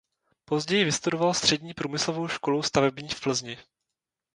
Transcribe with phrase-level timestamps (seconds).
[0.45, 3.57] Později vystudoval Střední průmyslovou školu stavební v Plzni.